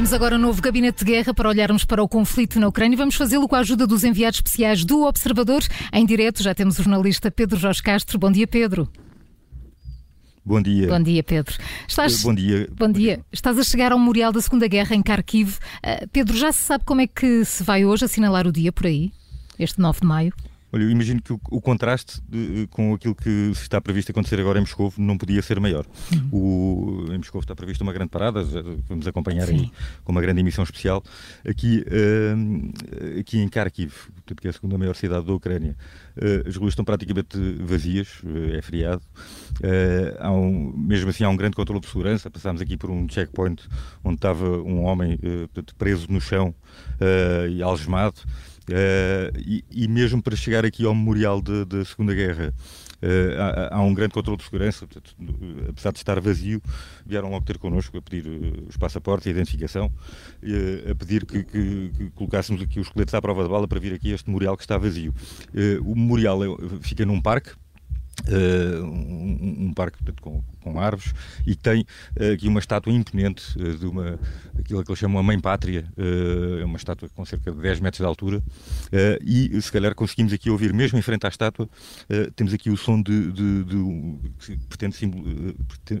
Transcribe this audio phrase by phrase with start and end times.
[0.00, 2.96] Abrimos agora um novo gabinete de guerra para olharmos para o conflito na Ucrânia.
[2.96, 5.62] Vamos fazê-lo com a ajuda dos enviados especiais do Observador.
[5.92, 8.18] Em direto já temos o jornalista Pedro Jorge Castro.
[8.18, 8.88] Bom dia, Pedro.
[10.42, 10.86] Bom dia.
[10.86, 11.54] Bom dia, Pedro.
[11.86, 12.22] Estás...
[12.22, 12.66] Bom dia.
[12.74, 13.20] Bom dia.
[13.30, 15.58] Estás a chegar ao Memorial da Segunda Guerra em Kharkiv.
[15.84, 18.86] Uh, Pedro, já se sabe como é que se vai hoje assinalar o dia por
[18.86, 19.12] aí?
[19.58, 20.32] Este 9 de maio?
[20.72, 24.58] Olha, eu imagino que o, o contraste de, com aquilo que está previsto acontecer agora
[24.58, 25.84] em Moscou não podia ser maior.
[26.12, 26.28] Uhum.
[26.32, 28.44] O, em Moscou está prevista uma grande parada,
[28.88, 29.54] vamos acompanhar Sim.
[29.54, 29.72] aí
[30.04, 31.02] com uma grande emissão especial.
[31.48, 33.92] Aqui, uh, aqui em Kharkiv,
[34.24, 35.76] que é a segunda maior cidade da Ucrânia,
[36.16, 39.02] uh, as ruas estão praticamente vazias, uh, é feriado.
[40.20, 42.30] há um, mesmo assim, há um grande controle de segurança.
[42.30, 43.68] Passámos aqui por um checkpoint
[44.04, 45.18] onde estava um homem
[45.76, 46.54] preso no chão
[47.50, 48.20] e algemado.
[48.70, 52.54] Uh, e, e, mesmo para chegar aqui ao memorial da Segunda Guerra,
[53.02, 55.16] uh, há, há, um grande controle de segurança, portanto,
[55.68, 56.62] apesar de estar vazio,
[57.04, 59.90] vieram logo ter connosco a pedir uh, os passaportes e a identificação,
[60.88, 63.92] a pedir que, que, que, colocássemos aqui os coletes à prova de bala para vir
[63.92, 65.12] aqui a este memorial que está vazio.
[65.84, 66.48] o memorial é,
[66.80, 67.50] fica num parque,
[68.30, 71.12] Uh, um, um, parque portanto, com, com, árvores
[71.44, 71.84] e tem
[72.16, 74.20] uh, aqui uma estátua imponente uh, de uma,
[74.56, 75.84] aquilo que eles chamam a Mãe Pátria,
[76.60, 78.42] é uma estátua com cerca de 10 metros de altura
[79.22, 81.68] e se calhar conseguimos aqui ouvir, mesmo em frente à estátua,
[82.36, 84.96] temos aqui o som de, de, de, que pretende,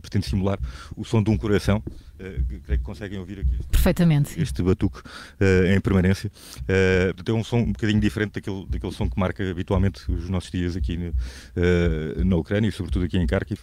[0.00, 0.58] pretende, simular
[0.96, 1.82] o som de um coração
[2.18, 4.40] Uh, creio que conseguem ouvir aqui este, Perfeitamente.
[4.40, 6.30] este batuque uh, em permanência.
[6.62, 10.50] Uh, tem um som um bocadinho diferente daquele, daquele som que marca habitualmente os nossos
[10.50, 13.60] dias aqui no, uh, na Ucrânia e sobretudo aqui em Kharkiv,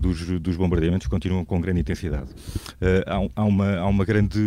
[0.00, 2.28] dos, dos bombardeamentos continuam com grande intensidade.
[3.06, 4.38] Há, há, uma, há uma grande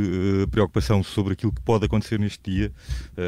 [0.51, 2.71] preocupação sobre aquilo que pode acontecer neste dia.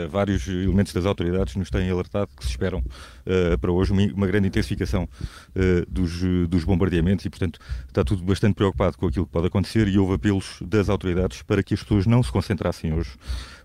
[0.10, 2.84] vários elementos das autoridades nos têm alertado que se esperam
[3.60, 5.08] para hoje uma, uma grande intensificação
[5.88, 9.98] dos, dos bombardeamentos e, portanto, está tudo bastante preocupado com aquilo que pode acontecer e
[10.04, 13.12] houve apelos das autoridades para que as pessoas não se concentrassem hoje,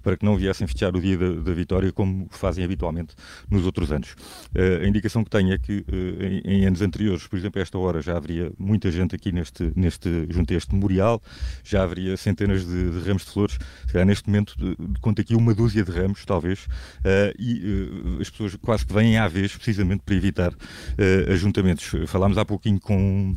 [0.03, 3.15] para que não viessem festejar o dia da, da vitória como fazem habitualmente
[3.51, 4.13] nos outros anos.
[4.55, 7.63] Uh, a indicação que tenho é que uh, em, em, anos anteriores, por exemplo, a
[7.63, 11.21] esta hora já haveria muita gente aqui neste, neste, junto a este memorial,
[11.65, 14.55] já haveria centenas de, de ramos de flores, se calhar neste momento
[15.01, 19.29] conta aqui uma dúzia de ramos, talvez, uh, e as pessoas quase que vêm à
[19.29, 20.53] vez, precisamente para evitar
[21.31, 21.91] ajuntamentos.
[22.07, 23.37] Falámos há pouquinho com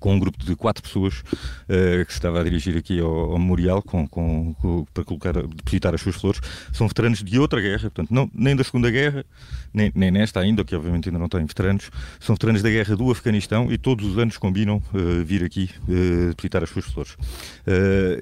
[0.00, 3.38] com um grupo de quatro pessoas uh, que se estava a dirigir aqui ao, ao
[3.38, 6.40] memorial com, com, com, para colocar, depositar as suas flores,
[6.72, 9.24] são veteranos de outra guerra, portanto, não, nem da Segunda Guerra,
[9.72, 13.10] nem, nem nesta ainda, que obviamente ainda não têm veteranos, são veteranos da guerra do
[13.10, 17.16] Afeganistão e todos os anos combinam uh, vir aqui uh, depositar as suas flores.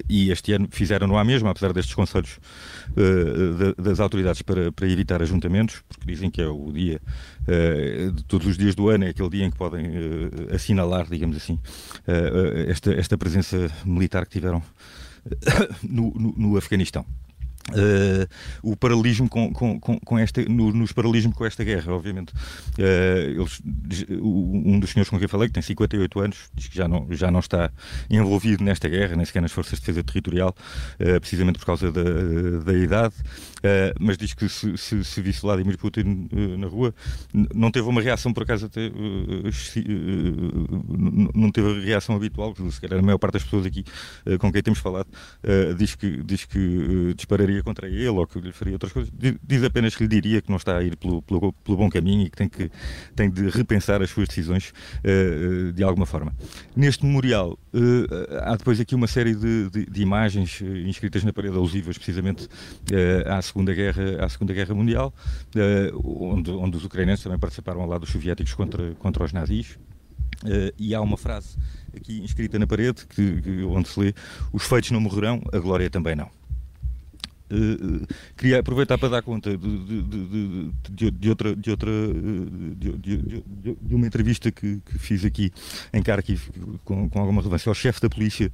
[0.09, 2.39] e este ano fizeram-no à mesma, apesar destes conselhos
[3.77, 6.99] das autoridades para, para evitar ajuntamentos, porque dizem que é o dia
[8.13, 9.85] de todos os dias do ano, é aquele dia em que podem
[10.53, 11.57] assinalar, digamos assim,
[12.67, 14.63] esta, esta presença militar que tiveram
[15.83, 17.05] no, no, no Afeganistão.
[17.69, 18.27] Uh,
[18.61, 22.31] o paralelismo com, com, com esta, no, nos paralelismos com esta guerra, obviamente.
[22.77, 23.61] Uh, eles,
[24.21, 27.31] um dos senhores com quem falei, que tem 58 anos, diz que já não, já
[27.31, 27.71] não está
[28.09, 30.55] envolvido nesta guerra, nem sequer nas forças de defesa territorial,
[30.99, 32.03] uh, precisamente por causa da,
[32.63, 33.15] da idade,
[33.99, 36.93] mas diz que se, se, se visse Vladimir Putin na rua,
[37.53, 38.89] não teve uma reação, por acaso, até.
[41.33, 43.83] não teve a reação habitual, se calhar a maior parte das pessoas aqui
[44.39, 45.07] com quem temos falado
[45.77, 49.11] diz que, diz que dispararia contra ele ou que lhe faria outras coisas.
[49.43, 52.27] Diz apenas que lhe diria que não está a ir pelo, pelo, pelo bom caminho
[52.27, 52.69] e que tem, que
[53.15, 54.73] tem de repensar as suas decisões
[55.03, 56.33] uh, de alguma forma.
[56.75, 61.55] Neste memorial uh, há depois aqui uma série de, de, de imagens inscritas na parede
[61.55, 65.13] alusivas precisamente uh, à, Segunda Guerra, à Segunda Guerra Mundial,
[66.03, 69.77] onde, onde os ucranianos também participaram ao lado dos soviéticos contra, contra os nazis.
[70.77, 71.57] e há uma frase
[71.95, 74.13] aqui inscrita na parede que, que, onde se lê:
[74.53, 76.38] Os feitos não morrerão, a glória também não.
[77.51, 78.05] Uh,
[78.37, 81.91] queria aproveitar para dar conta de, de, de, de outra, de, outra
[82.75, 85.51] de, uma entrevista que, que, fiz aqui
[85.91, 86.49] em Kharkiv
[86.85, 88.51] com, com alguma relevância ao chefe da Polícia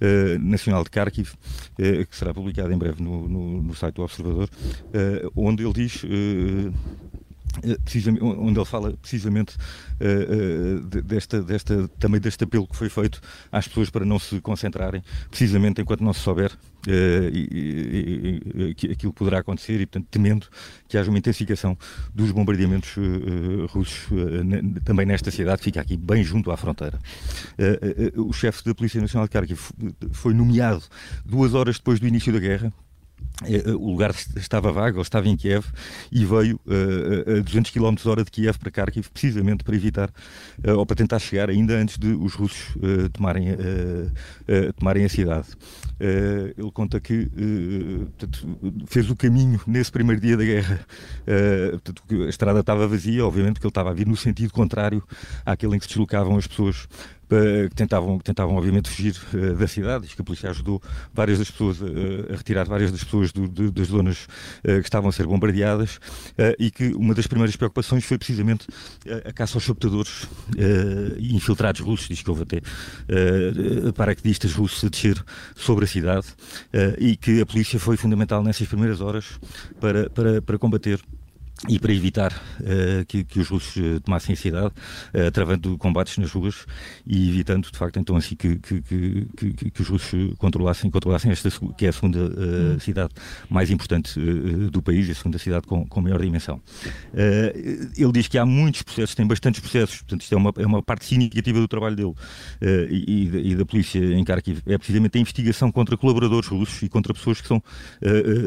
[0.00, 4.02] uh, Nacional de Kharkiv, uh, que será publicado em breve no, no, no site do
[4.02, 4.48] Observador,
[5.34, 6.72] onde ele diz eh,
[8.20, 13.20] onde ele fala precisamente uh, uh, desta, desta, também deste apelo que foi feito
[13.50, 16.90] às pessoas para não se concentrarem, precisamente enquanto não se souber uh,
[17.32, 20.46] e, e, que aquilo poderá acontecer e, portanto, temendo
[20.88, 21.76] que haja uma intensificação
[22.14, 22.94] dos bombardeamentos
[23.70, 24.06] russos
[24.84, 26.98] também nesta cidade, fica aqui bem junto à fronteira.
[28.16, 29.70] o chefe da Polícia Nacional de Kharkiv
[30.12, 30.82] foi nomeado
[31.24, 32.72] duas horas depois do início da guerra,
[33.78, 35.66] o lugar estava vago, ele estava em Kiev
[36.10, 40.08] e veio uh, a 200 km hora de Kiev para Kharkiv, precisamente para evitar
[40.66, 43.48] uh, ou para tentar chegar ainda antes de os russos uh, tomarem,
[44.78, 45.48] tomarem a cidade.
[46.00, 47.28] ele conta que
[48.06, 50.80] portanto, fez o caminho nesse primeiro dia da guerra.
[51.72, 55.02] Portanto, a estrada estava vazia, obviamente, porque ele estava a vir no sentido contrário
[55.44, 56.88] àquele em que se deslocavam as pessoas
[57.28, 60.80] que tentavam, tentavam obviamente fugir uh, da cidade, que a polícia ajudou
[61.12, 61.84] várias das pessoas uh,
[62.32, 64.24] a retirar várias das pessoas do, das zonas
[64.64, 66.00] uh, que estavam a ser bombardeadas
[66.58, 68.66] e que uma das primeiras preocupações foi precisamente
[69.24, 70.26] a caça aos sabotadores
[71.18, 72.60] e infiltrados russos, diz que houve até
[73.92, 75.22] paraquedistas russos a descer
[75.54, 76.26] sobre a cidade
[76.98, 79.38] e que a polícia foi fundamental nessas primeiras horas
[79.80, 81.00] para, para, para combater
[81.68, 84.66] e para evitar uh, que, que, os russos uh, tomassem a cidade,
[85.14, 86.66] uh, travando combates nas ruas
[87.06, 88.82] e evitando, de facto, então assim que, que,
[89.70, 92.78] que os russos controlassem, controlassem esta, que é a segunda hum.
[92.78, 93.14] cidade
[93.48, 94.18] mais importante
[94.70, 96.60] do país, a segunda cidade com, com maior dimensão.
[97.14, 100.82] ele diz que há muitos processos, tem bastantes processos, portanto isto é uma, é uma
[100.82, 102.14] parte significativa do trabalho dele
[102.90, 107.14] e, e, da, polícia em Kharkiv, é precisamente a investigação contra colaboradores russos e contra
[107.14, 107.62] pessoas que são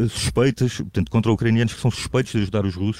[0.09, 2.98] suspeitas, portanto contra ucranianos que são suspeitos de ajudar os russos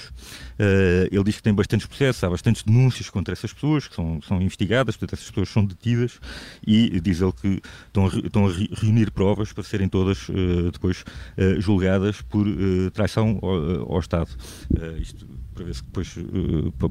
[0.58, 4.20] Uh, ele diz que tem bastantes processos, há bastantes denúncias contra essas pessoas que são,
[4.22, 6.20] são investigadas, portanto, essas pessoas são detidas
[6.66, 8.50] e diz ele que estão a, estão a
[8.80, 11.02] reunir provas para serem todas uh, depois
[11.38, 12.46] uh, julgadas por
[12.92, 14.30] traição ao, ao Estado.
[15.00, 16.14] isto para ver se depois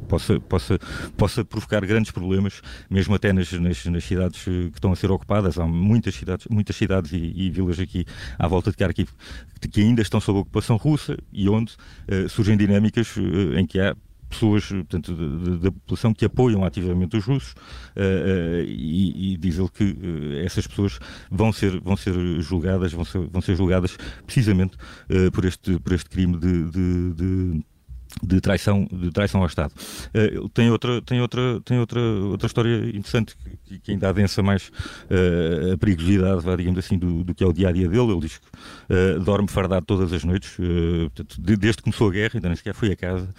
[0.08, 0.80] possa, possa,
[1.18, 5.58] possa provocar grandes problemas, mesmo até nas, nas, nas, cidades que estão a ser ocupadas.
[5.58, 8.06] Há muitas cidades, muitas cidades e, e vilas aqui
[8.38, 9.10] à volta de Kharkiv
[9.68, 11.74] que ainda estão sob ocupação russa e onde
[12.08, 13.96] uh, surgem dinâmicas uh, em que há
[14.30, 15.14] pessoas portanto,
[15.58, 17.56] da população que apoiam ativamente os russos uh,
[17.98, 21.00] uh, e, e, diz ele que uh, essas pessoas
[21.30, 24.78] vão ser, vão ser julgadas, vão ser, vão ser julgadas precisamente
[25.34, 27.66] por, este, por este crime de, de, de
[28.24, 29.74] de traição, de traição ao Estado.
[30.14, 33.36] Uh, tem outra, tem outra, tem outra, outra história interessante
[33.66, 37.54] que, que ainda adensa mais uh, a perigosidade, digamos assim, do, do, que é o
[37.54, 38.12] dia a dia dele.
[38.12, 38.48] Ele diz que
[39.18, 42.56] uh, dorme fardado todas as noites, portanto, de, desde que começou a guerra, ainda nem
[42.56, 43.30] sequer foi a casa.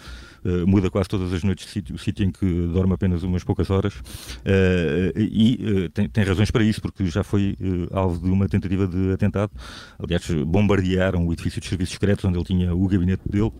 [0.43, 3.93] Uh, muda quase todas as noites o sítio em que dorme apenas umas poucas horas
[3.93, 7.55] uh, e uh, tem, tem, razões para isso, porque já foi
[7.91, 9.51] alvo de uma tentativa de atentado.
[9.99, 13.51] Aliás, bombardearam o edifício de serviços secretos onde ele tinha o gabinete dele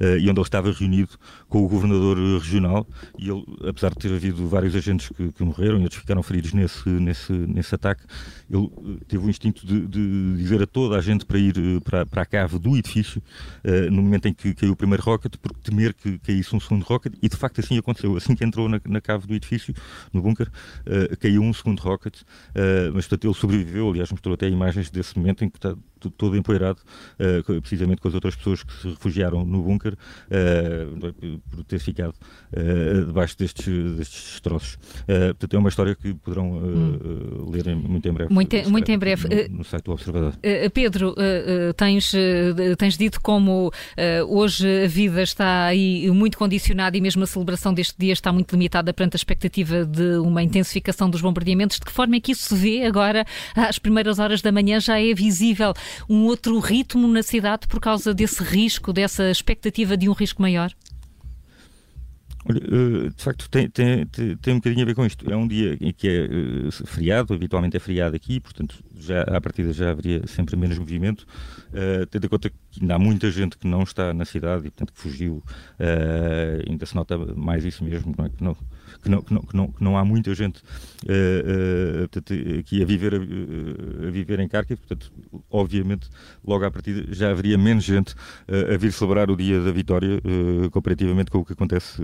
[0.00, 1.10] e onde ele estava reunido
[1.48, 2.86] com o governador regional.
[3.18, 6.52] E ele, apesar de ter havido vários agentes que, que morreram e outros ficaram feridos
[6.52, 8.02] nesse, nesse, nesse ataque,
[8.50, 8.70] ele
[9.06, 12.26] teve o instinto de, de dizer a toda a gente para ir para, para a
[12.26, 13.22] cave do edifício
[13.90, 17.14] no momento em que caiu o primeiro rocket, porque temer que caísse um segundo rocket,
[17.20, 18.16] e de facto assim aconteceu.
[18.16, 19.74] Assim que entrou na, na cave do edifício,
[20.12, 23.90] no bunker, uh, caiu um segundo rocket, uh, mas portanto ele sobreviveu.
[23.90, 25.74] Aliás, mostrou até imagens desse momento em que está
[26.08, 26.78] todo empoeirado,
[27.18, 29.96] uh, precisamente com as outras pessoas que se refugiaram no bunker,
[31.50, 32.14] por ter ficado
[33.06, 34.78] debaixo destes, destes destroços.
[35.06, 37.50] portanto, é uma história que poderão hum.
[37.50, 38.32] ler muito em breve.
[38.32, 39.48] Muito, muito em breve.
[39.48, 40.34] No, no site do Observador.
[40.72, 41.14] Pedro,
[41.76, 42.12] tens,
[42.78, 43.72] tens dito como
[44.28, 48.52] hoje a vida está aí muito condicionada e mesmo a celebração deste dia está muito
[48.52, 51.78] limitada perante a expectativa de uma intensificação dos bombardeamentos.
[51.78, 53.24] De que forma é que isso se vê agora,
[53.54, 55.72] às primeiras horas da manhã, já é visível
[56.08, 60.72] um outro ritmo na cidade por causa desse risco, dessa expectativa de um risco maior?
[62.48, 65.30] Olha, eh, de facto, tem, tem, tem, um bocadinho a ver com isto.
[65.30, 69.40] É um dia em que é eh, feriado, habitualmente é feriado aqui, portanto, já, à
[69.40, 71.26] partida já haveria sempre menos movimento.
[71.70, 74.70] Uh, tendo em conta que ainda há muita gente que não está na cidade e,
[74.70, 78.28] portanto, que fugiu, uh, ainda se nota mais isso mesmo, não é?
[78.28, 80.58] que, não, que, não, que, não, que, não, que não há muita gente
[81.04, 85.12] uh, portanto, aqui a viver, a, viver em Kharkiv, portanto,
[85.48, 86.08] obviamente,
[86.44, 88.14] logo à partida já haveria menos gente
[88.48, 90.20] a vir celebrar o dia da vitória,
[90.70, 92.00] comparativamente com o que acontece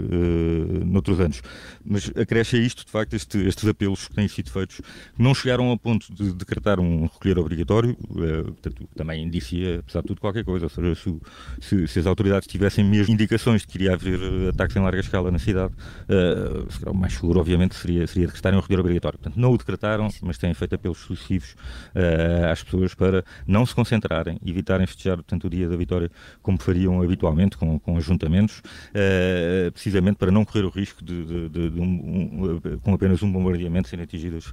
[0.85, 1.43] noutros anos.
[1.85, 5.35] Mas acresce a isto, de facto, este, estes apelos que têm sido feitos, que não
[5.35, 10.09] chegaram ao ponto de decretar um um recolher obrigatório, uh, portanto, também indicia, apesar de
[10.09, 10.67] tudo, qualquer coisa.
[10.67, 11.21] Ou seja, se,
[11.61, 15.01] se, se, as autoridades tivessem mesmo indicações de que iria haver eh, ataques em larga
[15.01, 15.73] escala na cidade,
[16.09, 19.19] uh, o mais seguro, obviamente, seria, seria decretarem um recolher obrigatório.
[19.19, 21.53] Portanto, não o decretaram, mas têm feito apelos sucessivos
[21.95, 26.11] uh, às pessoas para não se concentrarem, evitarem festejar tanto o dia da vitória
[26.43, 31.49] como fariam habitualmente, com, com ajuntamentos, uh, precisamente para não correr o risco de, de,
[31.49, 34.53] de, de um, um, com apenas um bombardeamento serem atingidas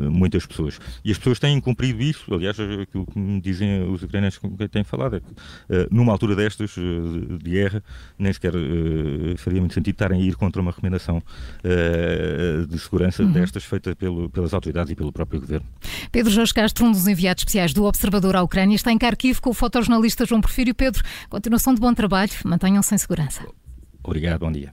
[0.00, 1.00] muitas pessoas pessoas.
[1.04, 4.68] E as pessoas têm cumprido isso, aliás, aquilo que me dizem os ucranianos com quem
[4.68, 7.82] têm falado, é que uh, numa altura destas uh, de guerra,
[8.18, 11.22] nem sequer uh, faria muito sentido estarem a ir contra uma recomendação
[12.68, 13.32] de segurança uhum.
[13.32, 15.66] destas feita pelo, pelas autoridades e pelo próprio governo.
[16.10, 19.50] Pedro Jorge Castro, um dos enviados especiais do Observador à Ucrânia, está em Kharkiv com
[19.50, 20.74] o fotojornalista João Porfírio.
[20.74, 23.46] Pedro, continuação de bom trabalho, mantenham-se em segurança.
[24.02, 24.72] Obrigado, bom dia.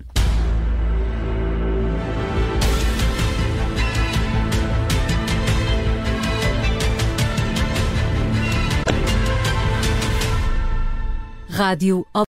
[11.59, 12.05] Rádio